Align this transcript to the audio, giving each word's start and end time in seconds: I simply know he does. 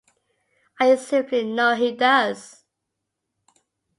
I 0.79 0.95
simply 0.95 1.43
know 1.43 1.75
he 1.75 1.91
does. 1.91 2.63